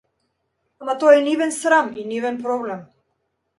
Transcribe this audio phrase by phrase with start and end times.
[0.85, 2.85] Ама тоа е нивен срам и нивен проблем.